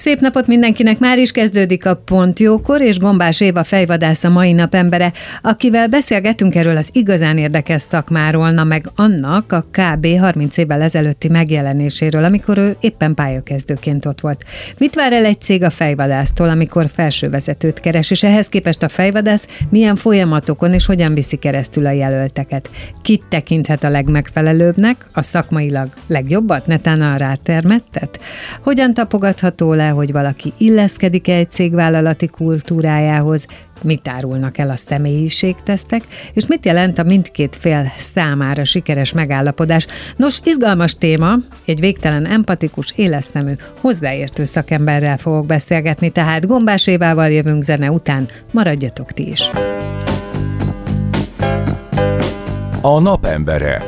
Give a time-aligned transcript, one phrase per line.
[0.00, 4.52] Szép napot mindenkinek, már is kezdődik a Pont Jókor, és Gombás Éva fejvadász a mai
[4.52, 10.06] nap embere, akivel beszélgetünk erről az igazán érdekes szakmáról, na meg annak a kb.
[10.18, 14.44] 30 évvel ezelőtti megjelenéséről, amikor ő éppen pályakezdőként ott volt.
[14.78, 19.46] Mit vár el egy cég a fejvadásztól, amikor felsővezetőt keres, és ehhez képest a fejvadász
[19.70, 22.70] milyen folyamatokon és hogyan viszi keresztül a jelölteket?
[23.02, 28.20] Kit tekinthet a legmegfelelőbbnek, a szakmailag legjobbat, netán a rátermettet?
[28.62, 33.46] Hogyan tapogatható le, hogy valaki illeszkedik-e egy cégvállalati kultúrájához,
[33.82, 36.02] mit árulnak el a személyiségtesztek,
[36.32, 39.86] és mit jelent a mindkét fél számára sikeres megállapodás.
[40.16, 47.62] Nos, izgalmas téma, egy végtelen empatikus, élesztemű, hozzáértő szakemberrel fogok beszélgetni, tehát Gombás Évával jövünk
[47.62, 49.50] zene után, maradjatok ti is.
[52.82, 53.82] A napembere.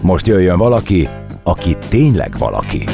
[0.00, 1.08] Most jöjjön valaki,
[1.42, 2.84] aki tényleg valaki.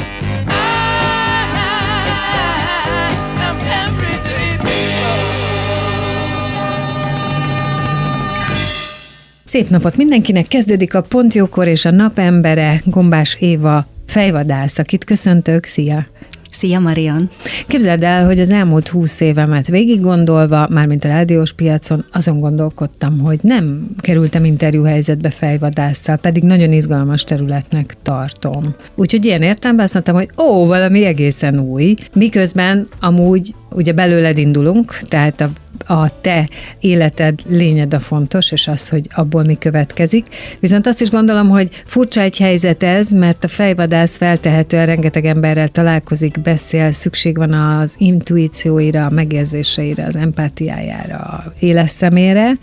[9.55, 10.47] Szép napot mindenkinek!
[10.47, 15.65] Kezdődik a Pontjókor és a napembere Gombás Éva fejvadász, akit köszöntök.
[15.65, 16.05] Szia!
[16.51, 17.29] Szia, Marian!
[17.67, 23.19] Képzeld el, hogy az elmúlt húsz évemet végig gondolva, mármint a rádiós piacon, azon gondolkodtam,
[23.19, 28.75] hogy nem kerültem interjú helyzetbe fejvadásszal, pedig nagyon izgalmas területnek tartom.
[28.95, 34.97] Úgyhogy ilyen értelemben azt mondtam, hogy ó, valami egészen új, miközben amúgy ugye belőled indulunk,
[35.07, 35.49] tehát a
[35.85, 36.49] a te
[36.79, 40.25] életed lényed a fontos, és az, hogy abból mi következik.
[40.59, 45.67] Viszont azt is gondolom, hogy furcsa egy helyzet ez, mert a fejvadász feltehetően rengeteg emberrel
[45.67, 52.57] találkozik, beszél, szükség van az intuícióira, a megérzéseire, az empátiájára, a éles szemére,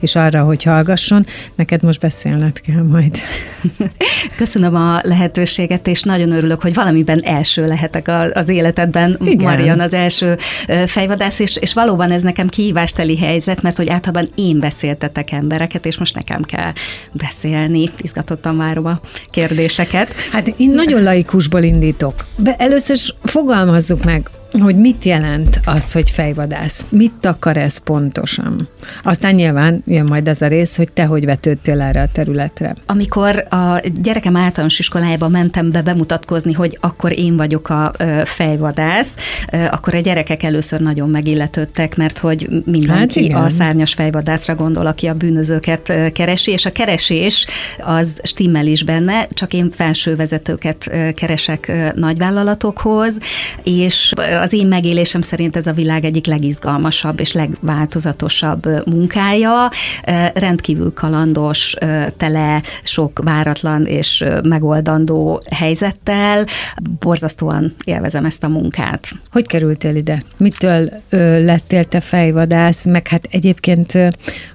[0.00, 1.26] és arra, hogy hallgasson.
[1.54, 3.18] Neked most beszélned kell majd.
[4.36, 9.44] Köszönöm a lehetőséget, és nagyon örülök, hogy valamiben első lehetek az életedben, Igen.
[9.44, 10.36] Marian, az első
[10.86, 15.98] fejvadász, és, és valóban ez nekem kihívásteli helyzet, mert hogy általában én beszéltetek embereket, és
[15.98, 16.72] most nekem kell
[17.12, 17.90] beszélni.
[17.96, 19.00] Izgatottan várom a
[19.30, 20.14] kérdéseket.
[20.32, 22.26] Hát én nagyon laikusból indítok.
[22.36, 24.30] Be, először is fogalmazzuk meg,
[24.60, 26.86] hogy mit jelent az, hogy fejvadász?
[26.88, 28.68] Mit akar ez pontosan?
[29.02, 32.74] Aztán nyilván jön majd ez a rész, hogy te hogy vetődtél erre a területre.
[32.86, 37.92] Amikor a gyerekem általános iskolájába mentem be bemutatkozni, hogy akkor én vagyok a
[38.24, 39.14] fejvadász,
[39.70, 45.06] akkor a gyerekek először nagyon megilletődtek, mert hogy mindenki hát a szárnyas fejvadászra gondol, aki
[45.06, 47.46] a bűnözőket keresi, és a keresés
[47.78, 53.18] az stimmel is benne, csak én felsővezetőket keresek nagyvállalatokhoz,
[53.62, 54.12] és
[54.46, 59.70] az én megélésem szerint ez a világ egyik legizgalmasabb és legváltozatosabb munkája.
[60.34, 61.74] Rendkívül kalandos,
[62.16, 66.46] tele sok váratlan és megoldandó helyzettel.
[67.00, 69.08] Borzasztóan élvezem ezt a munkát.
[69.32, 70.22] Hogy kerültél ide?
[70.36, 72.84] Mitől ö, lettél te fejvadász?
[72.84, 73.92] Meg hát egyébként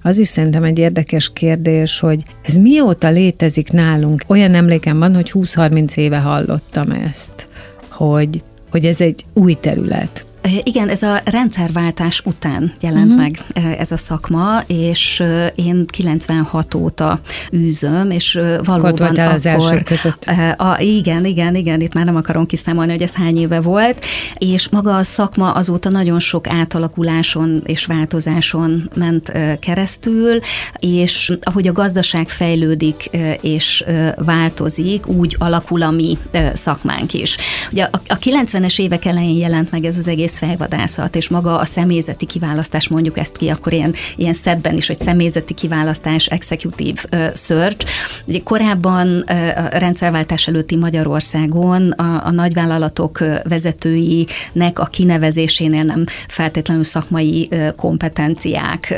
[0.01, 4.23] az is szerintem egy érdekes kérdés, hogy ez mióta létezik nálunk?
[4.27, 7.47] Olyan emlékem van, hogy 20-30 éve hallottam ezt,
[7.89, 10.25] hogy hogy ez egy új terület.
[10.63, 13.21] Igen, ez a rendszerváltás után jelent uh-huh.
[13.21, 13.39] meg
[13.77, 15.23] ez a szakma, és
[15.55, 17.19] én 96 óta
[17.53, 19.19] űzöm, és valóban Ott akkor...
[19.19, 20.25] az első között.
[20.57, 24.05] A, igen, igen, igen, itt már nem akarom kiszámolni, hogy ez hány éve volt,
[24.37, 30.39] és maga a szakma azóta nagyon sok átalakuláson és változáson ment keresztül,
[30.79, 33.09] és ahogy a gazdaság fejlődik
[33.41, 33.83] és
[34.15, 36.17] változik, úgy alakul a mi
[36.53, 37.37] szakmánk is.
[37.71, 41.65] Ugye a, a 90-es évek elején jelent meg ez az egész fejvadászat, és maga a
[41.65, 47.01] személyzeti kiválasztás, mondjuk ezt ki, akkor ilyen, ilyen szebben is, hogy személyzeti kiválasztás, executive
[47.33, 47.85] search.
[48.27, 49.19] Ugye korábban
[49.55, 58.93] a rendszerváltás előtti Magyarországon a, a nagyvállalatok vezetőinek a kinevezésénél nem feltétlenül szakmai kompetenciák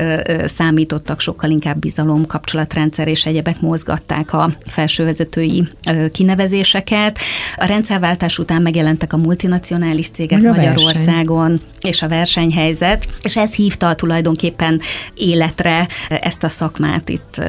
[0.46, 5.68] számítottak, sokkal inkább bizalom, kapcsolatrendszer és egyebek mozgatták a felsővezetői
[6.12, 7.18] kinevezéseket.
[7.56, 13.94] A rendszerváltás után megjelentek a multinacionális cégek Magyarországon, Magyarországon, és a versenyhelyzet, és ez hívta
[13.94, 14.82] tulajdonképpen
[15.18, 15.88] életre
[16.22, 17.42] ezt a szakmát itt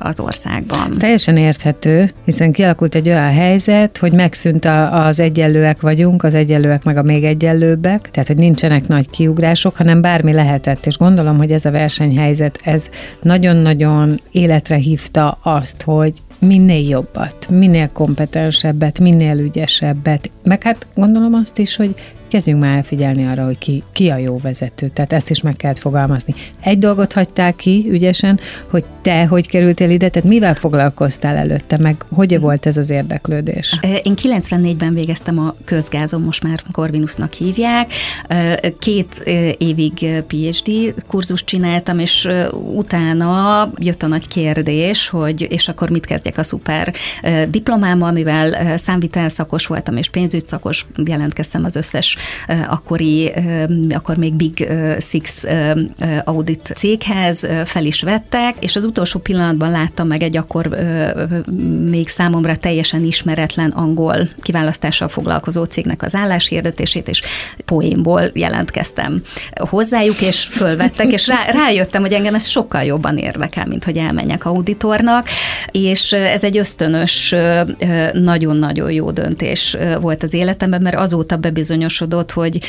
[0.00, 0.90] az országban.
[0.90, 6.84] Ez teljesen érthető, hiszen kialakult egy olyan helyzet, hogy megszűnt az egyenlőek vagyunk, az egyenlőek
[6.84, 11.50] meg a még egyenlőbbek, tehát hogy nincsenek nagy kiugrások, hanem bármi lehetett, és gondolom, hogy
[11.52, 12.88] ez a versenyhelyzet, ez
[13.22, 21.58] nagyon-nagyon életre hívta azt, hogy minél jobbat, minél kompetensebbet, minél ügyesebbet, meg hát gondolom azt
[21.58, 21.94] is, hogy
[22.28, 24.88] kezdjünk már elfigyelni arra, hogy ki, ki a jó vezető.
[24.88, 26.34] Tehát ezt is meg kellett fogalmazni.
[26.60, 28.40] Egy dolgot hagytál ki ügyesen,
[28.70, 33.78] hogy te hogy kerültél ide, tehát mivel foglalkoztál előtte, meg hogy volt ez az érdeklődés?
[34.02, 37.92] Én 94-ben végeztem a közgázon, most már Corvinusnak hívják.
[38.78, 39.22] Két
[39.58, 42.28] évig PhD kurzust csináltam, és
[42.74, 46.94] utána jött a nagy kérdés, hogy és akkor mit kezdjek a szuper
[47.48, 52.15] diplomámmal, mivel számvitelszakos voltam és pénzügyszakos, jelentkeztem az összes
[52.68, 53.32] akkori,
[53.90, 54.68] akkor még Big
[55.00, 55.44] Six
[56.24, 60.68] audit céghez, fel is vettek, és az utolsó pillanatban láttam meg egy akkor
[61.90, 67.22] még számomra teljesen ismeretlen angol kiválasztással foglalkozó cégnek az álláshirdetését, és
[67.64, 69.22] poénból jelentkeztem
[69.54, 74.44] hozzájuk, és fölvettek, és rá, rájöttem, hogy engem ez sokkal jobban érdekel, mint hogy elmenjek
[74.44, 75.28] auditornak,
[75.70, 77.34] és ez egy ösztönös,
[78.12, 82.60] nagyon-nagyon jó döntés volt az életemben, mert azóta bebizonyosodott, megoldott, hogy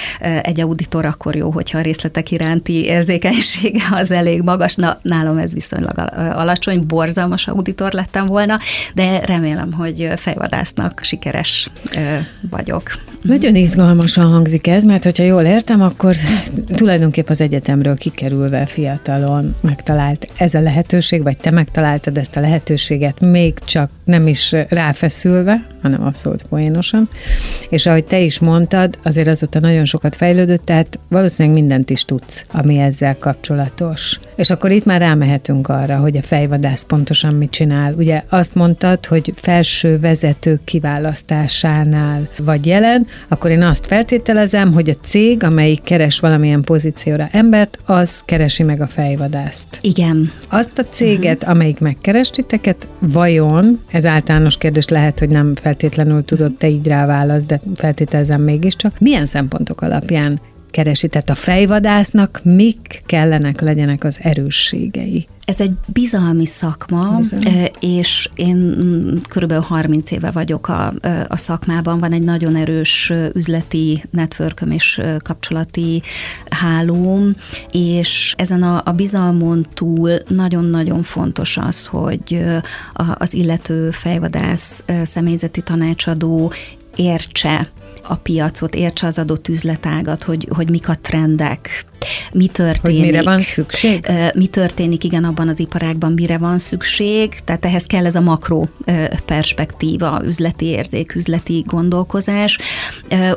[0.41, 4.75] egy auditor akkor jó, hogyha a részletek iránti érzékenysége az elég magas.
[4.75, 5.97] Na, nálam ez viszonylag
[6.33, 8.57] alacsony, borzalmas auditor lettem volna,
[8.93, 11.69] de remélem, hogy fejvadásznak sikeres
[12.49, 12.83] vagyok.
[13.21, 16.15] Nagyon izgalmasan hangzik ez, mert hogyha jól értem, akkor
[16.67, 23.19] tulajdonképpen az egyetemről kikerülve fiatalon megtalált ez a lehetőség, vagy te megtaláltad ezt a lehetőséget,
[23.19, 27.09] még csak nem is ráfeszülve, hanem abszolút poénosan.
[27.69, 32.45] És ahogy te is mondtad, azért azóta nagyon sokat fejlődött, tehát valószínűleg mindent is tudsz,
[32.51, 34.19] ami ezzel kapcsolatos.
[34.35, 37.93] És akkor itt már rámehetünk arra, hogy a fejvadász pontosan mit csinál.
[37.93, 44.93] Ugye azt mondtad, hogy felső vezetők kiválasztásánál vagy jelen, akkor én azt feltételezem, hogy a
[44.93, 49.67] cég, amelyik keres valamilyen pozícióra embert, az keresi meg a fejvadászt.
[49.81, 50.31] Igen.
[50.49, 51.49] Azt a céget, uh-huh.
[51.49, 57.05] amelyik megkeres titeket, vajon, ez általános kérdés lehet, hogy nem feltétlenül tudod te így rá
[57.05, 60.39] válasz, de feltételezem mégiscsak, milyen szempontok alapján
[60.71, 61.07] keresi?
[61.07, 65.27] Tehát a fejvadásznak mik kellenek legyenek az erősségei?
[65.47, 67.69] Ez egy bizalmi szakma, Bizony.
[67.79, 68.75] és én
[69.29, 70.93] körülbelül 30 éve vagyok a,
[71.27, 76.01] a szakmában, van egy nagyon erős üzleti networköm és kapcsolati
[76.49, 77.35] hálóm,
[77.71, 82.45] és ezen a, a bizalmon túl nagyon-nagyon fontos az, hogy
[82.93, 86.51] az illető fejvadász személyzeti tanácsadó
[86.95, 87.69] értse
[88.07, 91.85] a piacot, értse az adott üzletágat, hogy, hogy mik a trendek,
[92.31, 92.97] mi történik.
[92.97, 94.07] Hogy mire van szükség?
[94.35, 98.63] Mi történik, igen, abban az iparágban mire van szükség, tehát ehhez kell ez a makro
[99.25, 102.57] perspektíva, üzleti érzék, üzleti gondolkozás.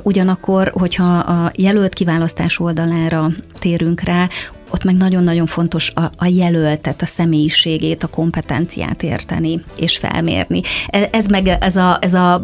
[0.02, 4.28] Ugyanakkor, hogyha a jelölt kiválasztás oldalára térünk rá,
[4.70, 10.60] ott meg nagyon-nagyon fontos a, a jelöltet, a személyiségét, a kompetenciát érteni és felmérni.
[10.86, 12.42] E, ez meg ez a, ez a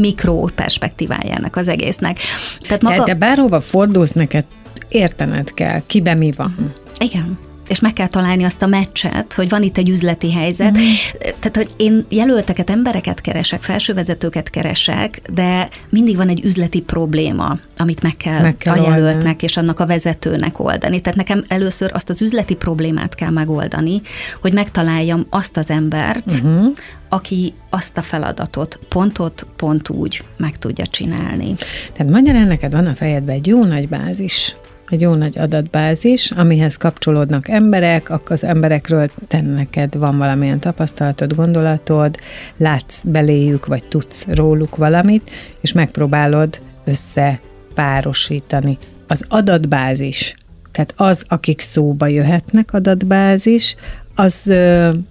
[0.00, 2.18] mikro perspektívájának az egésznek.
[2.60, 2.96] Tehát maga...
[2.96, 4.44] De, de bárhova fordulsz, neked
[4.88, 6.74] értened kell, kibe mi van.
[6.98, 7.38] Igen
[7.68, 10.78] és meg kell találni azt a meccset, hogy van itt egy üzleti helyzet.
[10.78, 10.82] Mm.
[11.18, 18.02] Tehát, hogy én jelölteket, embereket keresek, felsővezetőket keresek, de mindig van egy üzleti probléma, amit
[18.02, 19.36] meg kell, meg kell a jelöltnek oldani.
[19.38, 21.00] és annak a vezetőnek oldani.
[21.00, 24.00] Tehát nekem először azt az üzleti problémát kell megoldani,
[24.40, 26.72] hogy megtaláljam azt az embert, uh-huh.
[27.08, 31.54] aki azt a feladatot pontot pont úgy meg tudja csinálni.
[31.92, 34.54] Tehát magyarán neked van a fejedben egy jó nagy bázis
[34.88, 41.34] egy jó nagy adatbázis, amihez kapcsolódnak emberek, akkor az emberekről te neked van valamilyen tapasztalatod,
[41.34, 42.16] gondolatod,
[42.56, 48.78] látsz beléjük, vagy tudsz róluk valamit, és megpróbálod összepárosítani.
[49.06, 50.34] Az adatbázis,
[50.72, 53.76] tehát az, akik szóba jöhetnek adatbázis,
[54.14, 54.52] az,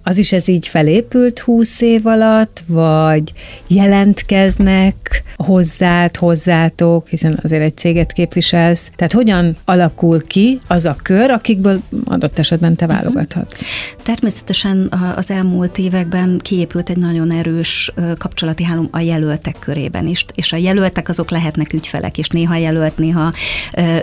[0.02, 3.32] az is ez így felépült húsz év alatt, vagy
[3.66, 8.90] jelentkeznek hozzád, hozzátok, hiszen azért egy céget képviselsz.
[8.96, 13.62] Tehát hogyan alakul ki az a kör, akikből adott esetben te válogathatsz?
[14.02, 20.52] Természetesen az elmúlt években kiépült egy nagyon erős kapcsolati hálom a jelöltek körében is, és
[20.52, 23.32] a jelöltek azok lehetnek ügyfelek, és néha jelölt, néha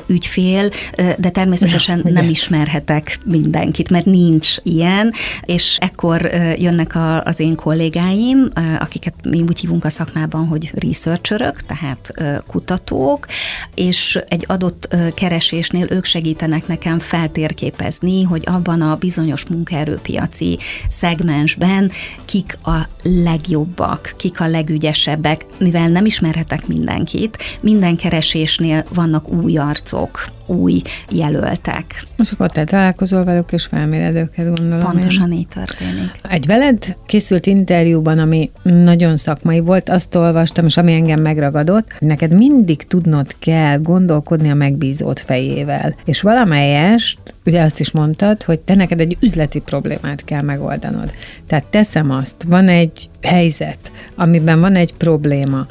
[0.07, 0.69] ügyfél,
[1.17, 6.21] de természetesen nem ismerhetek mindenkit, mert nincs ilyen, igen, és ekkor
[6.57, 12.13] jönnek a, az én kollégáim, akiket mi úgy hívunk a szakmában, hogy researcherök, tehát
[12.47, 13.25] kutatók,
[13.75, 21.91] és egy adott keresésnél ők segítenek nekem feltérképezni, hogy abban a bizonyos munkaerőpiaci szegmensben
[22.25, 30.31] kik a legjobbak, kik a legügyesebbek, mivel nem ismerhetek mindenkit, minden keresésnél vannak új arcok,
[30.51, 32.03] új jelöltek.
[32.17, 34.91] És akkor te találkozol velük, és felméred őket, gondolom.
[34.91, 35.37] Pontosan én.
[35.37, 36.11] így történik.
[36.29, 42.07] Egy veled készült interjúban, ami nagyon szakmai volt, azt olvastam, és ami engem megragadott, hogy
[42.07, 45.95] neked mindig tudnod kell gondolkodni a megbízót fejével.
[46.05, 51.11] És valamelyest, ugye azt is mondtad, hogy te neked egy üzleti problémát kell megoldanod.
[51.47, 55.65] Tehát teszem azt, van egy helyzet, amiben van egy probléma,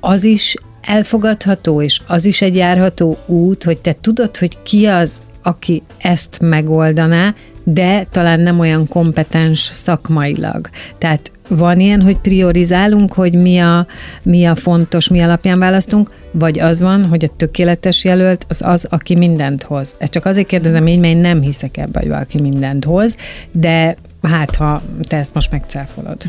[0.00, 5.12] az is elfogadható, és az is egy járható út, hogy te tudod, hogy ki az,
[5.42, 10.68] aki ezt megoldaná, de talán nem olyan kompetens szakmailag.
[10.98, 13.86] Tehát van ilyen, hogy priorizálunk, hogy mi a,
[14.22, 18.86] mi a fontos, mi alapján választunk, vagy az van, hogy a tökéletes jelölt az az,
[18.90, 19.94] aki mindent hoz.
[19.98, 23.16] Ezt csak azért kérdezem így, mert én nem hiszek ebbe, hogy valaki mindent hoz,
[23.52, 23.96] de
[24.28, 26.22] hát ha te ezt most megcáfolod.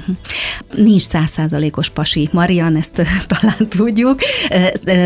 [0.74, 2.30] Nincs százszázalékos pasi.
[2.32, 2.92] Marian, ezt
[3.40, 4.20] talán tudjuk.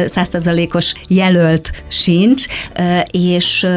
[0.06, 2.46] Százszázalékos jelölt sincs,
[3.12, 3.68] és...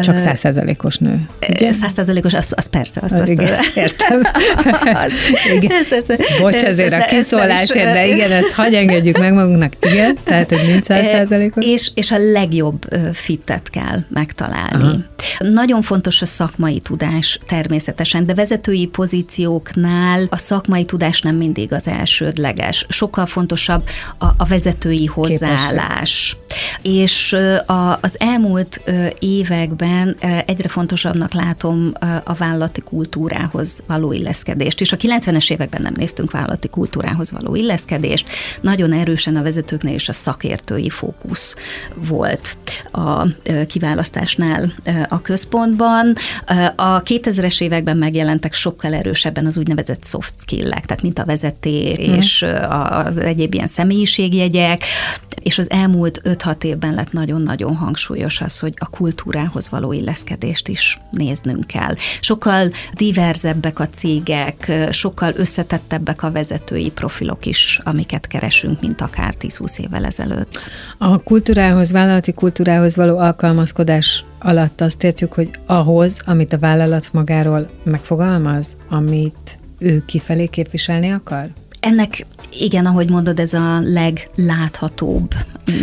[0.00, 1.26] Csak százszázalékos nő.
[1.70, 3.00] Százszázalékos, az, az persze.
[3.00, 4.22] Azt, azt, igen, értem.
[5.04, 5.12] az,
[5.54, 5.70] igen.
[5.70, 9.72] Ezt, ezt, Bocs ezért a kiszólásért, de igen, ezt hagy engedjük meg magunknak.
[9.80, 11.64] Igen, tehát, hogy nincs százszázalékos.
[11.64, 14.84] És, és a legjobb fitet kell megtalálni.
[14.84, 15.10] Aha.
[15.38, 21.86] Nagyon fontos a szakmai tudás természetesen, de vezetői pozícióknál a szakmai tudás nem mindig az
[21.86, 22.86] elsődleges.
[22.88, 23.88] Sokkal fontosabb
[24.18, 26.36] a, a vezetői hozzáállás.
[26.46, 27.02] Képesség.
[27.02, 27.32] És
[27.66, 28.82] a, az elmúlt
[29.18, 31.92] években egyre fontosabbnak látom
[32.24, 34.80] a vállalati kultúrához való illeszkedést.
[34.80, 38.28] És a 90-es években nem néztünk vállalati kultúrához való illeszkedést.
[38.60, 41.56] Nagyon erősen a vezetőknél és a szakértői fókusz
[41.94, 42.56] volt
[42.92, 43.26] a
[43.66, 44.72] kiválasztásnál
[45.12, 46.14] a központban.
[46.76, 52.14] A 2000-es években megjelentek sokkal erősebben az úgynevezett soft skill-ek, tehát mint a vezetés mm.
[52.14, 52.46] és
[52.78, 54.84] az egyéb ilyen személyiségjegyek,
[55.42, 60.98] és az elmúlt 5-6 évben lett nagyon-nagyon hangsúlyos az, hogy a kultúrához való illeszkedést is
[61.10, 61.94] néznünk kell.
[62.20, 69.78] Sokkal diverzebbek a cégek, sokkal összetettebbek a vezetői profilok is, amiket keresünk, mint akár 10-20
[69.78, 70.70] évvel ezelőtt.
[70.98, 77.68] A kultúrához, vállalati kultúrához való alkalmazkodás alatt azt értjük, hogy ahhoz, amit a vállalat magáról
[77.82, 81.48] megfogalmaz, amit ő kifelé képviselni akar?
[81.82, 82.26] Ennek
[82.58, 85.34] igen, ahogy mondod, ez a legláthatóbb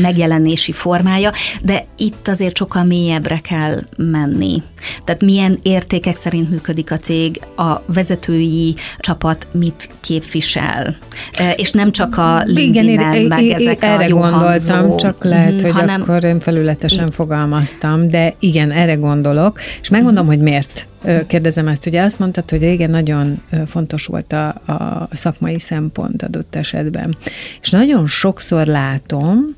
[0.02, 1.32] megjelenési formája,
[1.64, 4.64] de itt azért sokkal mélyebbre kell menni.
[5.04, 10.96] Tehát milyen értékek szerint működik a cég, a vezetői csapat mit képvisel,
[11.38, 15.54] e, és nem csak a LinkedIn-en, meg ezek erre a jó gondoltam, hangzó, csak lehet,
[15.54, 20.88] mhm, hogy hanem, akkor én felületesen fogalmaztam, de igen, erre gondolok, és megmondom, hogy miért
[21.28, 21.86] kérdezem ezt.
[21.86, 27.16] Ugye azt mondtad, hogy régen nagyon fontos volt a, a szakmai szempont adott esetben.
[27.62, 29.56] És nagyon sokszor látom,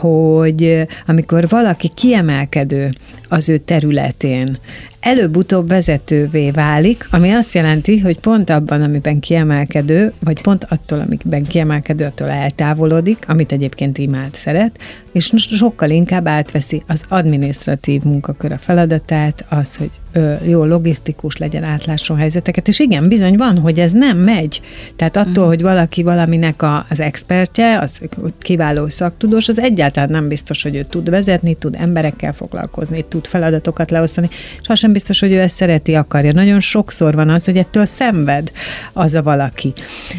[0.00, 2.90] hogy amikor valaki kiemelkedő
[3.28, 4.58] az ő területén,
[5.00, 11.44] előbb-utóbb vezetővé válik, ami azt jelenti, hogy pont abban, amiben kiemelkedő, vagy pont attól, amiben
[11.44, 14.78] kiemelkedő, attól eltávolodik, amit egyébként imád szeret,
[15.12, 21.64] és sokkal inkább átveszi az administratív munkakör a feladatát, az, hogy ö, jó logisztikus legyen,
[21.64, 24.60] átlásson helyzeteket, és igen, bizony van, hogy ez nem megy.
[24.96, 25.48] Tehát attól, uh-huh.
[25.48, 28.00] hogy valaki valaminek a, az expertje, az
[28.38, 33.90] kiváló szaktudós, az egyáltalán nem biztos, hogy ő tud vezetni, tud emberekkel foglalkozni, tud feladatokat
[33.90, 34.28] leosztani,
[34.60, 36.32] és az sem biztos, hogy ő ezt szereti, akarja.
[36.32, 38.52] Nagyon sokszor van az, hogy ettől szenved
[38.92, 39.72] az a valaki.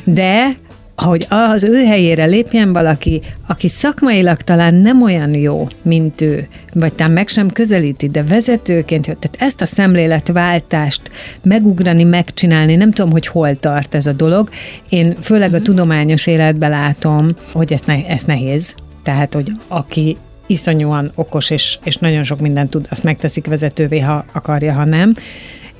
[0.04, 0.56] De
[1.04, 6.94] hogy az ő helyére lépjen valaki, aki szakmailag talán nem olyan jó, mint ő, vagy
[6.94, 11.02] talán meg sem közelíti, de vezetőként, tehát ezt a szemléletváltást
[11.44, 14.50] megugrani, megcsinálni, nem tudom, hogy hol tart ez a dolog.
[14.90, 15.64] Én főleg a mhm.
[15.64, 18.76] tudományos életben látom, hogy ez, ne, ez nehéz.
[19.04, 20.18] Tehát, hogy aki
[20.48, 25.16] iszonyúan okos, és, és nagyon sok mindent tud, azt megteszik vezetővé, ha akarja, ha nem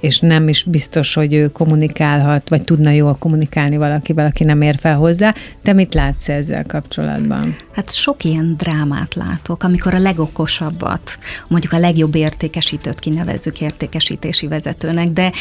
[0.02, 4.76] és nem is biztos, hogy ő kommunikálhat, vagy tudna jól kommunikálni valakivel, aki nem ér
[4.80, 5.36] fel hozzá.
[5.64, 7.56] Te mit látsz ezzel kapcsolatban?
[7.72, 15.08] Hát sok ilyen drámát látok, amikor a legokosabbat, mondjuk a legjobb értékesítőt kinevezzük értékesítési vezetőnek,
[15.08, 15.32] de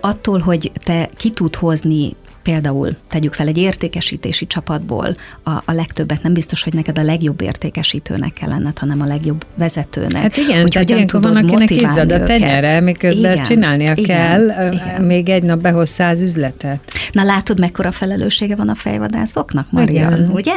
[0.00, 2.12] attól, hogy te ki tud hozni
[2.44, 7.40] például tegyük fel egy értékesítési csapatból a, a legtöbbet, nem biztos, hogy neked a legjobb
[7.40, 10.22] értékesítőnek kell lenned, hanem a legjobb vezetőnek.
[10.22, 14.72] Hát igen, hogy tehát ilyenkor van, akinek izzad a tenyere, miközben igen, csinálnia igen, kell,
[14.72, 15.02] igen.
[15.02, 16.78] még egy nap behoz száz üzletet.
[17.12, 20.30] Na látod, mekkora felelőssége van a fejvadászoknak, Marian, igen.
[20.30, 20.54] ugye?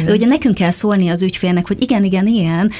[0.00, 0.14] Igen.
[0.14, 2.70] Ugye nekünk kell szólni az ügyfélnek, hogy igen, igen, igen,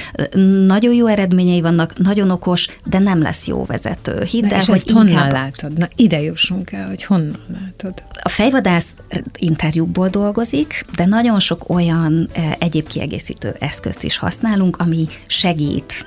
[0.67, 4.23] nagyon jó eredményei vannak, nagyon okos, de nem lesz jó vezető.
[4.23, 5.07] Hidd el, hogy inkább...
[5.07, 5.77] honnan látod?
[5.77, 8.03] Na ide jussunk el, hogy honnan látod.
[8.21, 8.93] A fejvadász
[9.37, 16.05] interjúkból dolgozik, de nagyon sok olyan egyéb kiegészítő eszközt is használunk, ami segít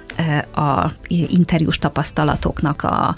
[0.54, 3.14] a interjús tapasztalatoknak a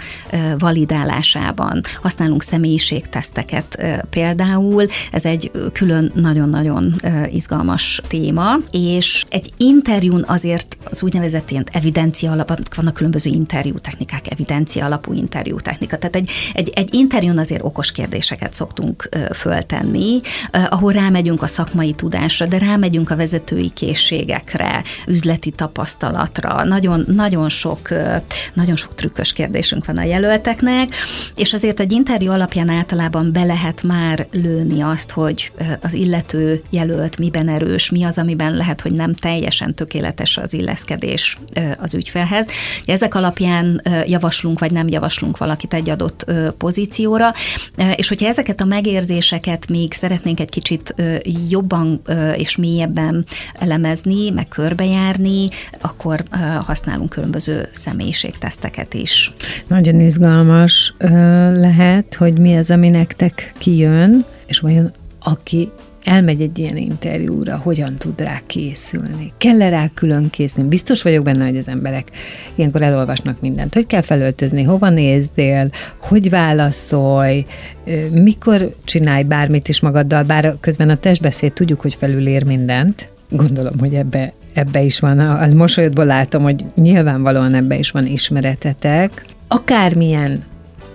[0.59, 1.81] validálásában.
[2.03, 6.95] Használunk személyiségteszteket például, ez egy külön nagyon-nagyon
[7.33, 14.31] izgalmas téma, és egy interjún azért az úgynevezett ilyen evidencia alap, vannak különböző interjú technikák,
[14.31, 15.99] evidencia alapú interjú technika.
[15.99, 20.19] Tehát egy, egy, egy interjún azért okos kérdéseket szoktunk föltenni,
[20.69, 27.89] ahol rámegyünk a szakmai tudásra, de rámegyünk a vezetői készségekre, üzleti tapasztalatra, nagyon, nagyon sok,
[28.55, 30.95] nagyon sok trükkös kérdésünk van a jelölteknek,
[31.35, 37.19] és azért egy interjú alapján általában be lehet már lőni azt, hogy az illető jelölt
[37.19, 41.39] miben erős, mi az, amiben lehet, hogy nem teljesen tökéletes az illeszkedés
[41.79, 42.47] az ügyfelhez.
[42.85, 47.33] Ezek alapján javaslunk, vagy nem javaslunk valakit egy adott pozícióra,
[47.97, 50.95] és hogyha ezeket a megérzéseket még szeretnénk egy kicsit
[51.49, 52.03] jobban
[52.37, 53.25] és mélyebben
[53.55, 55.49] elemezni, meg körbejárni,
[55.81, 56.23] akkor
[56.73, 59.33] használunk különböző személyiségteszteket is.
[59.67, 60.95] Nagyon izgalmas
[61.55, 65.71] lehet, hogy mi az, ami nektek kijön, és vajon aki
[66.05, 69.33] elmegy egy ilyen interjúra, hogyan tud rá készülni?
[69.39, 70.69] Kell-e rá külön készülni?
[70.69, 72.11] Biztos vagyok benne, hogy az emberek
[72.55, 73.75] ilyenkor elolvasnak mindent.
[73.75, 77.45] Hogy kell felöltözni, hova nézdél, hogy válaszolj,
[78.11, 83.09] mikor csinálj bármit is magaddal, bár közben a testbeszéd tudjuk, hogy felülér mindent.
[83.29, 88.07] Gondolom, hogy ebbe, ebbe is van, a, a mosolyodból látom, hogy nyilvánvalóan ebbe is van
[88.07, 89.25] ismeretetek.
[89.49, 90.45] Akármilyen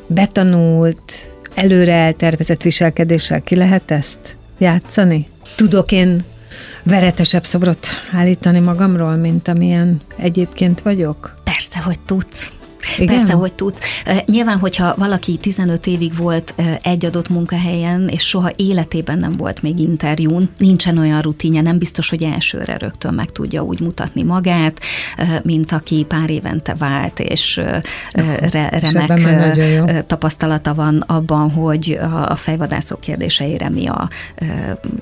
[0.07, 5.27] betanult, előre eltervezett viselkedéssel ki lehet ezt játszani?
[5.55, 6.21] Tudok én
[6.83, 11.35] veretesebb szobrot állítani magamról, mint amilyen egyébként vagyok?
[11.43, 12.51] Persze, hogy tudsz.
[12.97, 13.17] Igen?
[13.17, 13.73] Persze, hogy tud.
[14.25, 19.79] Nyilván, hogyha valaki 15 évig volt egy adott munkahelyen, és soha életében nem volt még
[19.79, 24.79] interjún, nincsen olyan rutinja, nem biztos, hogy elsőre rögtön meg tudja úgy mutatni magát,
[25.43, 27.61] mint aki pár évente vált, és
[28.39, 34.09] re- remek tapasztalata van abban, hogy a fejvadászok kérdéseire mi a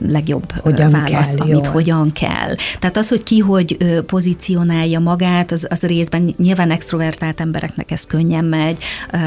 [0.07, 1.73] legjobb hogyan válasz, kell, amit jól.
[1.73, 2.55] hogyan kell.
[2.79, 8.05] Tehát az, hogy ki hogy pozícionálja magát, az, az részben nyilván extrovertált embereknek akinek ez
[8.05, 8.83] könnyen megy,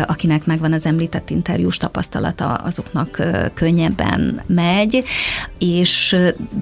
[0.07, 3.23] akinek megvan az említett interjús tapasztalata, azoknak
[3.55, 5.05] könnyebben megy,
[5.59, 6.17] és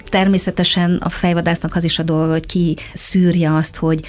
[0.09, 4.01] természetesen a fejvadásznak az is a dolga, hogy ki szűrje azt, hogy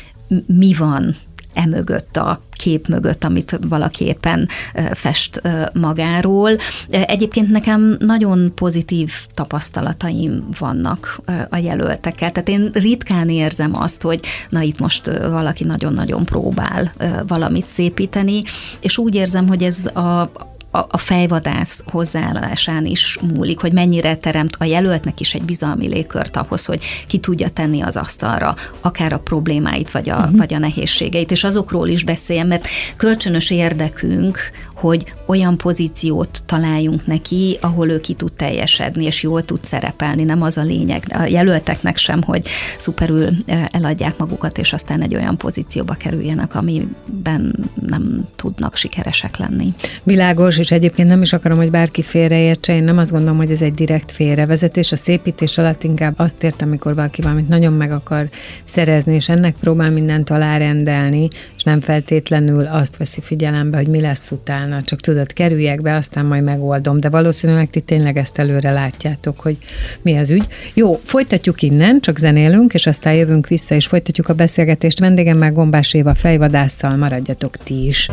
[0.46, 1.16] mi van
[1.58, 4.48] emögött a kép mögött, amit valaki éppen
[4.92, 5.42] fest
[5.74, 6.52] magáról.
[6.90, 14.62] Egyébként nekem nagyon pozitív tapasztalataim vannak a jelöltekkel, tehát én ritkán érzem azt, hogy na
[14.62, 16.94] itt most valaki nagyon-nagyon próbál
[17.28, 18.42] valamit szépíteni,
[18.80, 20.32] és úgy érzem, hogy ez a,
[20.78, 26.38] a, a fejvadász hozzáállásán is múlik, hogy mennyire teremt a jelöltnek is egy bizalmi légkört
[26.38, 30.38] ahhoz, hogy ki tudja tenni az asztalra akár a problémáit, vagy a, uh-huh.
[30.38, 34.38] vagy a nehézségeit, és azokról is beszéljen, mert kölcsönös érdekünk,
[34.80, 40.24] hogy olyan pozíciót találjunk neki, ahol ő ki tud teljesedni, és jól tud szerepelni.
[40.24, 43.30] Nem az a lényeg a jelölteknek sem, hogy szuperül
[43.72, 49.70] eladják magukat, és aztán egy olyan pozícióba kerüljenek, amiben nem tudnak sikeresek lenni.
[50.04, 53.62] Világos, és egyébként nem is akarom, hogy bárki félreértse, én nem azt gondolom, hogy ez
[53.62, 54.92] egy direkt félrevezetés.
[54.92, 58.30] A szépítés alatt inkább azt értem, amikor valaki valamit nagyon meg akar
[58.64, 61.28] szerezni, és ennek próbál mindent alárendelni,
[61.58, 64.84] és nem feltétlenül azt veszi figyelembe, hogy mi lesz utána.
[64.84, 67.00] Csak tudod, kerüljek be, aztán majd megoldom.
[67.00, 69.58] De valószínűleg ti tényleg ezt előre látjátok, hogy
[70.02, 70.48] mi az ügy.
[70.74, 75.00] Jó, folytatjuk innen, csak zenélünk, és aztán jövünk vissza, és folytatjuk a beszélgetést.
[75.00, 78.10] Vendégemmel Gombás Éva fejvadásszal maradjatok ti is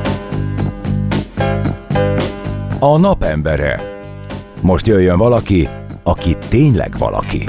[2.85, 3.81] a napembere.
[4.61, 5.69] Most jöjjön valaki,
[6.03, 7.45] aki tényleg valaki.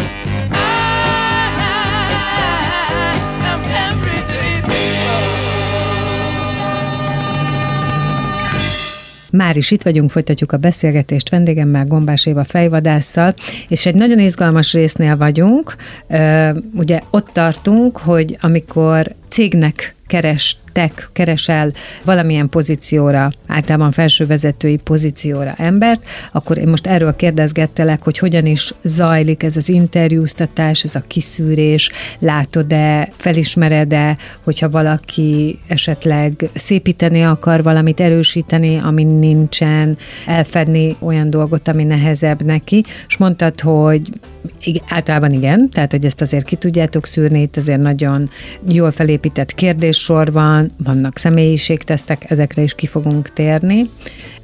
[9.31, 13.33] Már is itt vagyunk, folytatjuk a beszélgetést vendégemmel, Gombás Éva fejvadásszal,
[13.67, 15.75] és egy nagyon izgalmas résznél vagyunk.
[16.73, 21.71] Ugye ott tartunk, hogy amikor cégnek keres tech keresel
[22.03, 29.43] valamilyen pozícióra, általában felsővezetői pozícióra embert, akkor én most erről kérdezgettelek, hogy hogyan is zajlik
[29.43, 38.77] ez az interjúztatás, ez a kiszűrés, látod-e, felismered-e, hogyha valaki esetleg szépíteni akar valamit, erősíteni,
[38.83, 44.01] ami nincsen, elfedni olyan dolgot, ami nehezebb neki, és mondtad, hogy
[44.89, 48.29] általában igen, tehát hogy ezt azért ki tudjátok szűrni, itt azért nagyon
[48.67, 53.89] jól felépített kérdéssor van, vannak személyiségtesztek, ezekre is ki fogunk térni.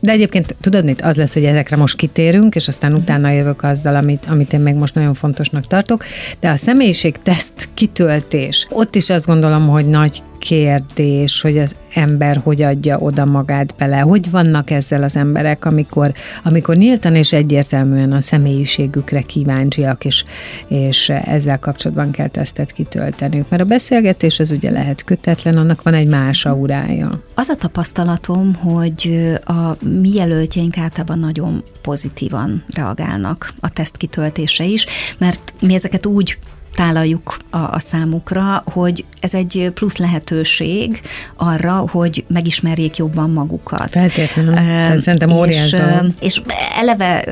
[0.02, 3.96] De egyébként tudod mit, az lesz, hogy ezekre most kitérünk, és aztán utána jövök azzal,
[3.96, 6.04] amit, amit én még most nagyon fontosnak tartok.
[6.40, 12.62] De a személyiségteszt kitöltés, ott is azt gondolom, hogy nagy kérdés, hogy az ember hogy
[12.62, 14.00] adja oda magát bele.
[14.00, 20.24] Hogy vannak ezzel az emberek, amikor, amikor nyíltan és egyértelműen a személyiségükre kíváncsiak, és,
[20.68, 23.50] és ezzel kapcsolatban kell tesztet kitölteniük.
[23.50, 27.24] Mert a beszélgetés az ugye lehet kötetlen, annak van egy más aurája.
[27.36, 34.86] Az a tapasztalatom, hogy a mi jelöltjeink általában nagyon pozitívan reagálnak a teszt kitöltése is,
[35.18, 36.38] mert mi ezeket úgy
[36.74, 41.02] tálaljuk a, a számukra, hogy ez egy plusz lehetőség
[41.36, 43.90] arra, hogy megismerjék jobban magukat.
[43.90, 44.54] Feltétlenül.
[44.54, 45.80] Uh, szerintem óriás és,
[46.20, 46.42] és
[46.76, 47.24] eleve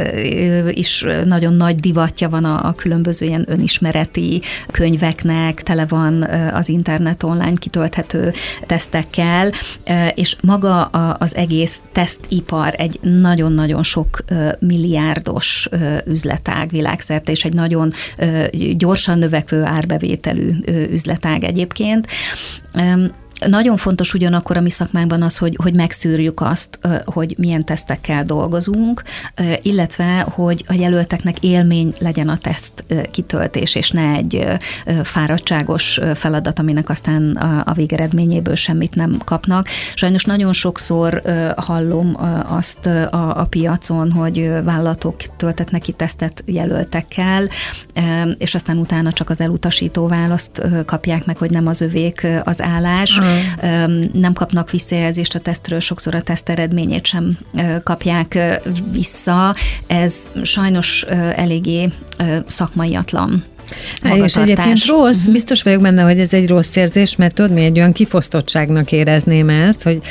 [0.72, 6.24] is nagyon nagy divatja van a, a különböző ilyen önismereti könyveknek, tele van
[6.54, 8.34] az internet online kitölthető
[8.66, 9.52] tesztekkel,
[10.16, 10.84] és maga
[11.20, 14.24] az egész tesztipar egy nagyon-nagyon sok
[14.60, 15.70] milliárdos
[16.06, 17.92] üzletág világszerte, és egy nagyon
[18.78, 20.52] gyorsan növekvő árbevételű
[20.92, 22.08] üzletág egyébként.
[23.48, 29.04] Nagyon fontos ugyanakkor a mi szakmánkban az, hogy, hogy megszűrjük azt, hogy milyen tesztekkel dolgozunk,
[29.62, 34.48] illetve, hogy a jelölteknek élmény legyen a teszt kitöltés, és ne egy
[35.04, 39.68] fáradtságos feladat, aminek aztán a végeredményéből semmit nem kapnak.
[39.94, 41.22] Sajnos nagyon sokszor
[41.56, 47.48] hallom azt a, a piacon, hogy vállalatok töltetnek ki tesztet jelöltekkel,
[48.38, 53.20] és aztán utána csak az elutasító választ kapják meg, hogy nem az övék az állás.
[53.20, 53.29] Mm
[54.14, 57.38] nem kapnak visszajelzést a tesztről, sokszor a teszt eredményét sem
[57.84, 58.38] kapják
[58.92, 59.56] vissza.
[59.88, 61.90] Ez sajnos eléggé
[62.48, 63.44] szakmaiatlan
[64.24, 65.34] és egyébként rossz, uh-huh.
[65.34, 69.50] biztos vagyok benne, hogy ez egy rossz érzés, mert tudod, mi egy olyan kifosztottságnak érezném
[69.50, 70.02] ezt, hogy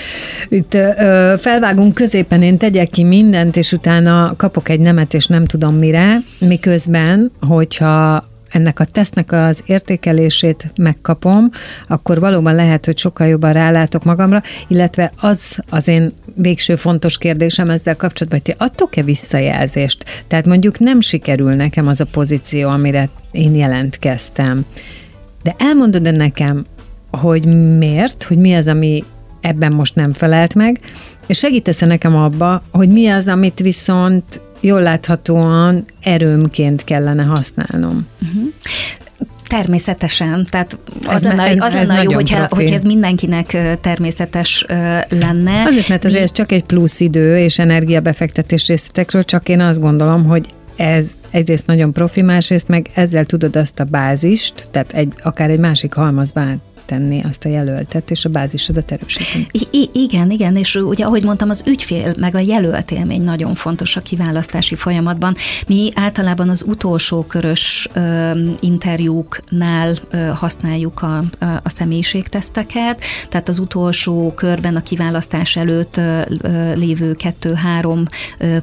[0.48, 5.44] itt ö, felvágunk középen, én tegyek ki mindent, és utána kapok egy nemet, és nem
[5.44, 8.28] tudom mire, miközben, hogyha
[8.58, 11.50] ennek a tesznek az értékelését megkapom,
[11.88, 17.70] akkor valóban lehet, hogy sokkal jobban rálátok magamra, illetve az az én végső fontos kérdésem
[17.70, 20.04] ezzel kapcsolatban, hogy ti adtok-e visszajelzést?
[20.26, 24.64] Tehát mondjuk nem sikerül nekem az a pozíció, amire én jelentkeztem.
[25.42, 26.64] De elmondod-e nekem,
[27.10, 27.44] hogy
[27.78, 29.04] miért, hogy mi az, ami
[29.40, 30.80] ebben most nem felelt meg,
[31.26, 38.06] és segítesz nekem abba, hogy mi az, amit viszont jól láthatóan erőmként kellene használnom.
[38.22, 38.48] Uh-huh.
[39.46, 44.64] Természetesen, tehát az ez lenne, az ez lenne jó, hogyha, hogyha ez mindenkinek természetes
[45.08, 45.62] lenne.
[45.66, 50.24] Azért, mert azért ez csak egy plusz idő és energiabefektetés részletekről, csak én azt gondolom,
[50.24, 55.50] hogy ez egyrészt nagyon profi, másrészt meg ezzel tudod azt a bázist, tehát egy, akár
[55.50, 56.40] egy másik halmazba
[56.88, 59.46] tenni azt a jelöltet, és a bázisodat erősíteni.
[59.70, 63.96] I- igen, igen, és ugye ahogy mondtam, az ügyfél meg a jelölt élmény nagyon fontos
[63.96, 65.36] a kiválasztási folyamatban.
[65.66, 73.58] Mi általában az utolsó körös ö, interjúknál ö, használjuk a, a, a személyiségteszteket, tehát az
[73.58, 76.20] utolsó körben a kiválasztás előtt ö,
[76.74, 78.04] lévő kettő-három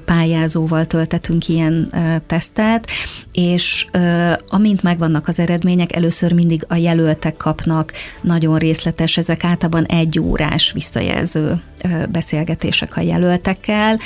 [0.06, 2.88] pályázóval töltetünk ilyen ö, tesztet,
[3.32, 9.84] és ö, amint megvannak az eredmények, először mindig a jelöltek kapnak nagyon részletes, ezek általában
[9.84, 11.62] egy órás visszajelző
[12.10, 14.00] beszélgetések a jelöltekkel.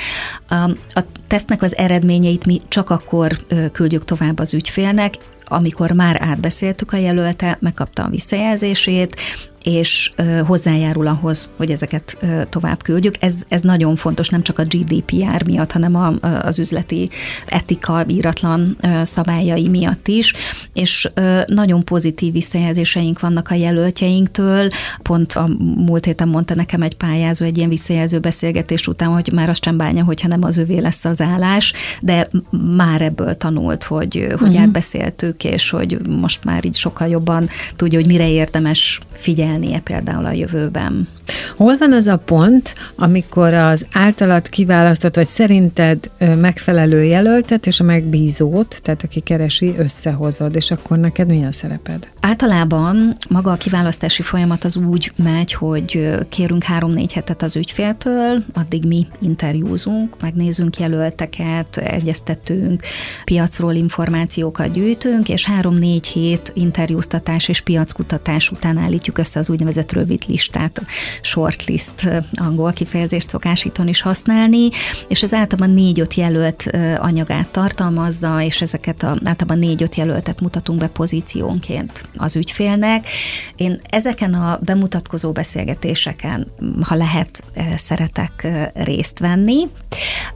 [0.88, 3.36] A tesztnek az eredményeit mi csak akkor
[3.72, 9.20] küldjük tovább az ügyfélnek, amikor már átbeszéltük a jelölte, megkapta a visszajelzését,
[9.62, 10.12] és
[10.46, 12.16] hozzájárul ahhoz, hogy ezeket
[12.48, 13.14] tovább küldjük.
[13.20, 17.08] Ez, ez nagyon fontos, nem csak a GDPR miatt, hanem a, az üzleti
[17.46, 20.32] etika íratlan szabályai miatt is,
[20.72, 21.10] és
[21.46, 24.70] nagyon pozitív visszajelzéseink vannak a jelöltjeinktől.
[25.02, 29.48] Pont a múlt héten mondta nekem egy pályázó egy ilyen visszajelző beszélgetés után, hogy már
[29.48, 32.28] azt sem bánja, hogyha nem az övé lesz az állás, de
[32.76, 34.60] már ebből tanult, hogy, hogy uh-huh.
[34.60, 40.24] átbeszéltük, és hogy most már így sokkal jobban tudja, hogy mire érdemes figyelni figyelnie például
[40.24, 41.08] a jövőben.
[41.56, 47.84] Hol van az a pont, amikor az általad kiválasztott, vagy szerinted megfelelő jelöltet és a
[47.84, 52.08] megbízót, tehát aki keresi, összehozod, és akkor neked mi a szereped?
[52.20, 58.84] Általában maga a kiválasztási folyamat az úgy megy, hogy kérünk három-négy hetet az ügyféltől, addig
[58.86, 62.82] mi interjúzunk, megnézünk jelölteket, egyeztetünk,
[63.24, 70.22] piacról információkat gyűjtünk, és három-négy hét interjúztatás és piackutatás után állítjuk össze az úgynevezett rövid
[70.26, 70.80] listát,
[71.22, 74.68] shortlist angol kifejezést szokás itthon is használni,
[75.08, 80.86] és ez általában négy-öt jelölt anyagát tartalmazza, és ezeket a, általában négy-öt jelöltet mutatunk be
[80.86, 83.08] pozíciónként az ügyfélnek.
[83.56, 86.46] Én ezeken a bemutatkozó beszélgetéseken,
[86.82, 87.42] ha lehet,
[87.76, 89.68] szeretek részt venni,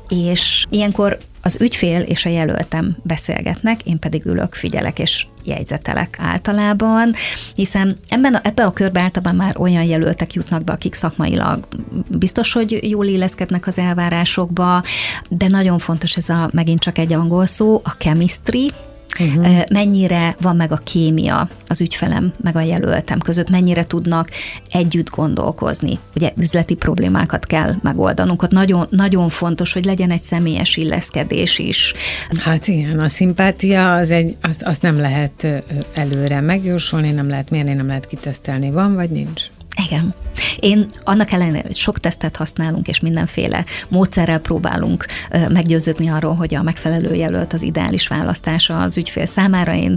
[0.09, 7.15] és ilyenkor az ügyfél és a jelöltem beszélgetnek, én pedig ülök, figyelek és jegyzetelek általában,
[7.55, 11.67] hiszen ebben a, ebbe a körbe általában már olyan jelöltek jutnak be, akik szakmailag
[12.09, 14.83] biztos, hogy jól illeszkednek az elvárásokba,
[15.29, 18.73] de nagyon fontos ez a megint csak egy angol szó, a chemistry,
[19.21, 19.63] uh-huh.
[19.71, 24.31] mennyire van meg a kémia az ügyfelem meg a jelöltem között, mennyire tudnak
[24.71, 25.99] együtt gondolkozni.
[26.15, 31.95] Ugye üzleti problémákat kell megoldanunk, ott nagyon, nagyon fontos, hogy legyen egy személyes illeszkedés is.
[32.39, 35.47] Hát igen, a szimpátia az egy, azt, azt nem lehet
[35.95, 38.71] előre megjósolni, nem lehet mérni, nem lehet kitesztelni.
[38.71, 39.43] Van vagy nincs?
[39.87, 40.15] Igen.
[40.61, 45.07] Én annak ellenére, hogy sok tesztet használunk, és mindenféle módszerrel próbálunk
[45.49, 49.75] meggyőződni arról, hogy a megfelelő jelölt az ideális választása az ügyfél számára.
[49.75, 49.95] Én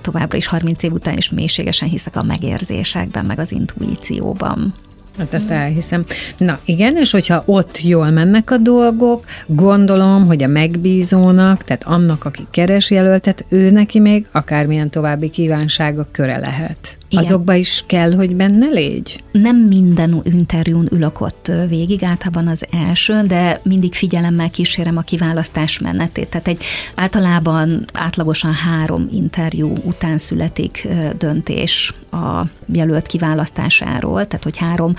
[0.00, 4.74] továbbra is 30 év után is mélységesen hiszek a megérzésekben, meg az intuícióban.
[5.18, 6.04] Hát ezt elhiszem.
[6.36, 12.24] Na igen, és hogyha ott jól mennek a dolgok, gondolom, hogy a megbízónak, tehát annak,
[12.24, 16.96] aki keres jelöltet, ő neki még akármilyen további kívánsága köre lehet.
[17.08, 17.24] Igen.
[17.24, 19.22] Azokba is kell, hogy benne légy?
[19.32, 25.78] Nem minden interjún ülök ott végig, általában az első, de mindig figyelemmel kísérem a kiválasztás
[25.78, 26.28] menetét.
[26.28, 26.64] Tehát egy
[26.94, 30.88] általában átlagosan három interjú után születik
[31.18, 34.94] döntés a jelölt kiválasztásáról, tehát hogy három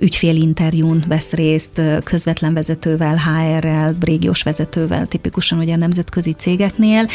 [0.00, 7.06] ügyfélinterjún vesz részt közvetlen vezetővel, HR-rel, régiós vezetővel, tipikusan ugye a nemzetközi cégeknél,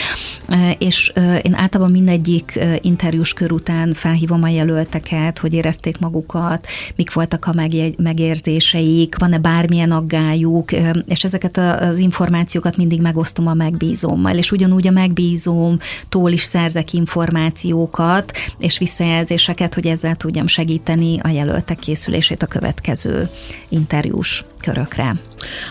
[0.77, 7.13] és én általában mindegyik interjús kör után fel felhívom a jelölteket, hogy érezték magukat, mik
[7.13, 10.71] voltak a megérzéseik, van-e bármilyen aggájuk,
[11.05, 18.31] és ezeket az információkat mindig megosztom a megbízómmal, és ugyanúgy a megbízómtól is szerzek információkat
[18.57, 23.29] és visszajelzéseket, hogy ezzel tudjam segíteni a jelöltek készülését a következő
[23.69, 25.15] interjús körökre.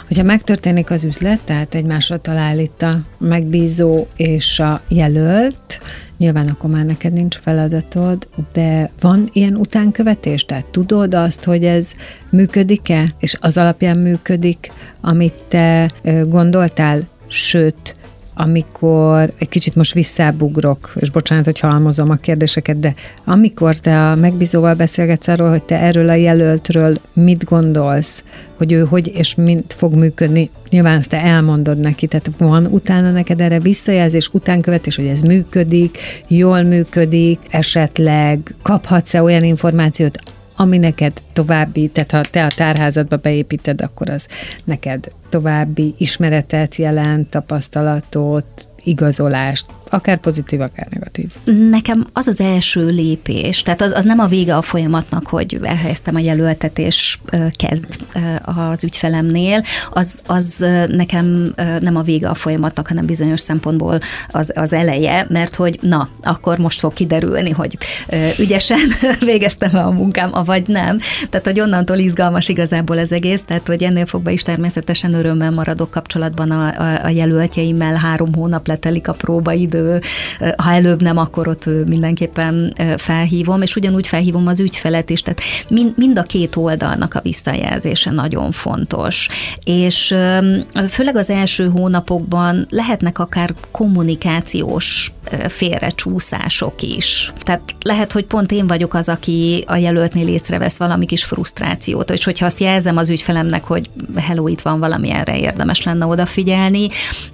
[0.07, 5.81] Hogyha megtörténik az üzlet, tehát egymásra talál itt a megbízó és a jelölt,
[6.17, 10.45] nyilván akkor már neked nincs feladatod, de van ilyen utánkövetés?
[10.45, 11.91] Tehát tudod azt, hogy ez
[12.31, 15.91] működik-e, és az alapján működik, amit te
[16.29, 17.95] gondoltál, sőt,
[18.35, 24.15] amikor egy kicsit most visszábugrok, és bocsánat, hogy halmozom a kérdéseket, de amikor te a
[24.15, 28.23] megbízóval beszélgetsz arról, hogy te erről a jelöltről mit gondolsz,
[28.57, 33.11] hogy ő hogy és mint fog működni, nyilván ezt te elmondod neki, tehát van utána
[33.11, 40.19] neked erre visszajelzés, utánkövetés, hogy ez működik, jól működik, esetleg kaphatsz-e olyan információt,
[40.57, 44.29] ami neked további, tehát ha te a tárházadba beépíted, akkor az
[44.65, 51.31] neked további ismeretet jelent, tapasztalatot, igazolást, akár pozitív, akár negatív.
[51.71, 56.15] Nekem az az első lépés, tehát az, az nem a vége a folyamatnak, hogy elhelyeztem
[56.15, 57.19] a jelöltet és
[57.51, 57.87] kezd
[58.43, 64.01] az ügyfelemnél, az, az nekem nem a vége a folyamatnak, hanem bizonyos szempontból
[64.31, 67.79] az, az eleje, mert hogy na, akkor most fog kiderülni, hogy
[68.39, 68.81] ügyesen
[69.21, 70.99] végeztem a munkám, vagy nem.
[71.31, 75.91] Tehát, hogy onnantól izgalmas igazából az egész, tehát, hogy ennél fogva is természetesen örömmel maradok
[75.91, 79.82] kapcsolatban a, a, a jelöltjeimmel, három hónap letelik a próbaidő,
[80.57, 85.93] ha előbb nem, akkor ott mindenképpen felhívom, és ugyanúgy felhívom az ügyfelet is, tehát mind,
[85.97, 89.29] mind a két oldalnak a visszajelzése nagyon fontos.
[89.65, 90.15] És
[90.89, 95.13] főleg az első hónapokban lehetnek akár kommunikációs
[95.49, 97.33] félrecsúszások is.
[97.41, 102.25] Tehát lehet, hogy pont én vagyok az, aki a jelöltnél észrevesz valami kis frusztrációt, és
[102.25, 106.89] hogyha azt jelzem az ügyfelemnek, hogy hello, itt van valami erre érdemes lenne odafigyelni,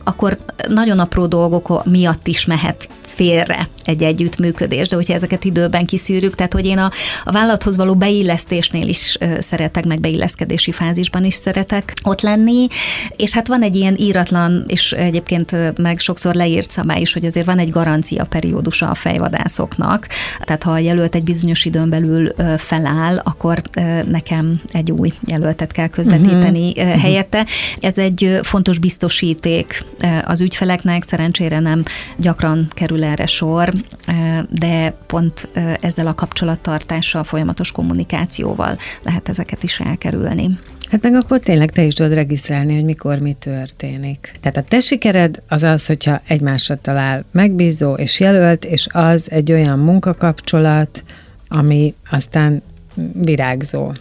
[0.04, 6.34] akkor nagyon apró dolgok miatt is mehet félre egy együttműködés, de hogyha ezeket időben kiszűrjük,
[6.34, 6.90] tehát hogy én a,
[7.24, 12.66] a vállalathoz való beillesztésnél is szeretek, meg beilleszkedési fázisban is szeretek ott lenni,
[13.16, 17.46] és hát van egy ilyen íratlan, és egyébként meg sokszor leírt szabály is, hogy azért
[17.46, 20.06] van egy garancia periódusa a fejvadászoknak,
[20.40, 23.62] tehát ha a jelölt egy bizonyos időn belül feláll, akkor
[24.08, 27.00] nekem egy új jelöltet kell közvetíteni uh-huh.
[27.00, 27.46] helyette.
[27.80, 29.84] Ez egy fontos biztosíték
[30.24, 31.82] az ügyfeleknek, szerencsére nem
[32.16, 33.72] gyakran kerül erre sor,
[34.50, 35.48] de pont
[35.80, 40.58] ezzel a kapcsolattartással, folyamatos kommunikációval lehet ezeket is elkerülni.
[40.90, 44.32] Hát meg akkor tényleg te is tudod regisztrálni, hogy mikor mi történik.
[44.40, 49.52] Tehát a te sikered az az, hogyha egymásra talál megbízó és jelölt, és az egy
[49.52, 51.04] olyan munkakapcsolat,
[51.48, 52.62] ami aztán
[53.12, 53.92] virágzó.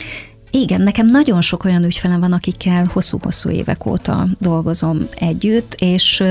[0.52, 6.24] Igen, nekem nagyon sok olyan ügyfelem van, akikkel hosszú-hosszú évek óta dolgozom együtt, és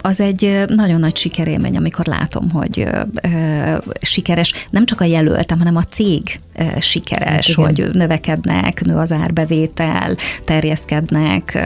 [0.00, 2.88] az egy nagyon nagy sikerélmény, amikor látom, hogy
[4.00, 6.40] sikeres nem csak a jelöltem, hanem a cég
[6.80, 11.58] sikeres, hát hogy növekednek, nő az árbevétel, terjeszkednek,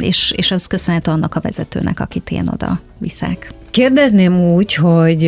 [0.00, 3.50] és, és az köszönhető annak a vezetőnek, akit én oda viszek.
[3.70, 5.24] Kérdezném úgy, hogy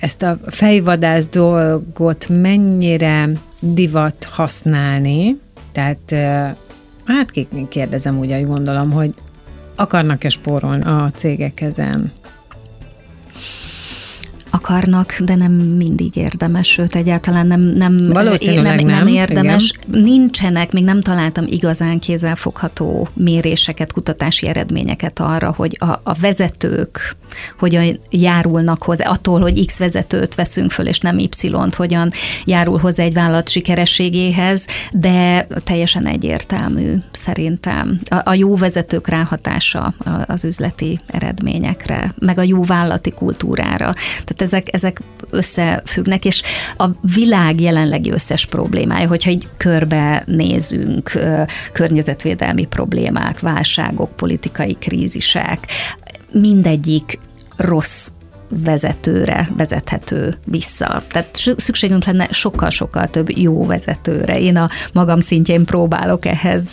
[0.00, 3.28] ezt a fejvadász dolgot mennyire
[3.72, 5.40] divat használni,
[5.72, 6.14] tehát
[7.04, 7.30] hát
[7.68, 9.14] kérdezem úgy, hogy gondolom, hogy
[9.74, 12.12] akarnak-e spórolni a cégek ezen?
[14.54, 19.72] Akarnak, de nem mindig érdemes, sőt egyáltalán nem, nem, nem, nem érdemes.
[19.88, 20.02] Igen.
[20.02, 27.16] Nincsenek, még nem találtam igazán kézzelfogható méréseket, kutatási eredményeket arra, hogy a, a vezetők
[27.58, 32.12] hogyan járulnak hozzá, attól, hogy X vezetőt veszünk föl, és nem Y-t, hogyan
[32.44, 38.00] járul hozzá egy vállalat sikerességéhez, de teljesen egyértelmű szerintem.
[38.04, 39.94] A, a jó vezetők ráhatása
[40.26, 43.92] az üzleti eredményekre, meg a jó vállalati kultúrára.
[44.24, 46.42] Tehát ezek, ezek összefüggnek, és
[46.76, 51.12] a világ jelenlegi összes problémája, hogyha egy körbe nézünk,
[51.72, 55.66] környezetvédelmi problémák, válságok, politikai krízisek,
[56.32, 57.18] mindegyik
[57.56, 58.08] rossz
[58.48, 61.02] vezetőre vezethető vissza.
[61.08, 64.40] Tehát szükségünk lenne sokkal-sokkal több jó vezetőre.
[64.40, 66.72] Én a magam szintjén próbálok ehhez,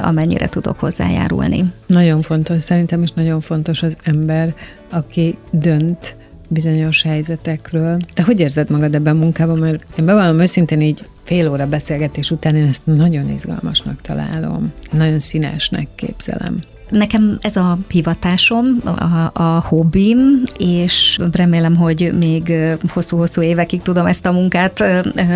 [0.00, 1.64] amennyire tudok hozzájárulni.
[1.86, 4.54] Nagyon fontos, szerintem is nagyon fontos az ember,
[4.90, 6.16] aki dönt
[6.52, 8.00] bizonyos helyzetekről.
[8.14, 9.58] Te hogy érzed magad ebben a munkában?
[9.58, 14.72] Mert én bevallom őszintén így fél óra beszélgetés után én ezt nagyon izgalmasnak találom.
[14.92, 16.58] Nagyon színesnek képzelem.
[16.92, 22.52] Nekem ez a hivatásom, a, a hobbim, és remélem, hogy még
[22.88, 24.84] hosszú-hosszú évekig tudom ezt a munkát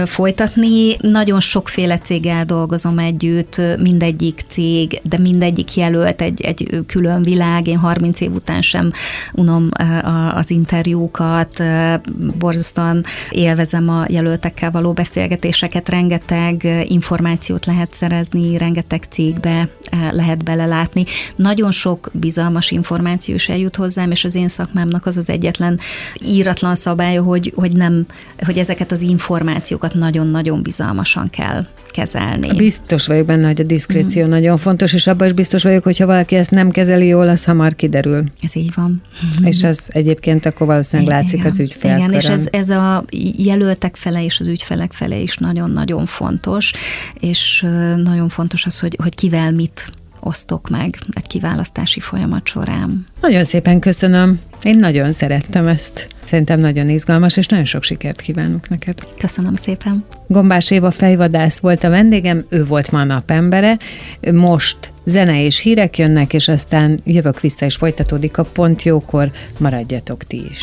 [0.07, 0.97] folytatni.
[1.01, 7.67] Nagyon sokféle céggel dolgozom együtt, mindegyik cég, de mindegyik jelölt egy, egy külön világ.
[7.67, 8.93] Én 30 év után sem
[9.33, 9.69] unom
[10.35, 11.63] az interjúkat,
[12.39, 19.69] borzasztóan élvezem a jelöltekkel való beszélgetéseket, rengeteg információt lehet szerezni, rengeteg cégbe
[20.11, 21.05] lehet belelátni
[21.47, 25.79] nagyon sok bizalmas információ is eljut hozzám, és az én szakmámnak az az egyetlen
[26.27, 28.07] íratlan szabálya, hogy, hogy nem,
[28.39, 32.57] hogy ezeket az információkat nagyon-nagyon bizalmasan kell kezelni.
[32.57, 34.29] Biztos vagyok benne, hogy a diszkréció mm.
[34.29, 37.45] nagyon fontos, és abban is biztos vagyok, hogy ha valaki ezt nem kezeli jól, az
[37.45, 38.25] hamar kiderül.
[38.43, 39.03] Ez így van.
[39.51, 41.97] És az egyébként akkor valószínűleg igen, látszik az ügyfél.
[41.97, 43.05] Igen, és ez, ez a
[43.37, 46.73] jelöltek fele és az ügyfelek fele is nagyon-nagyon fontos,
[47.21, 47.67] és
[48.05, 49.93] nagyon fontos az, hogy, hogy kivel mit
[50.27, 53.07] osztok meg egy kiválasztási folyamat során.
[53.21, 54.41] Nagyon szépen köszönöm.
[54.63, 56.09] Én nagyon szerettem ezt.
[56.25, 58.99] Szerintem nagyon izgalmas, és nagyon sok sikert kívánok neked.
[59.19, 60.05] Köszönöm szépen.
[60.27, 63.79] Gombás Éva fejvadász volt a vendégem, ő volt ma a napembere.
[64.33, 69.31] Most zene és hírek jönnek, és aztán jövök vissza, és folytatódik a pont jókor.
[69.59, 70.63] Maradjatok ti is.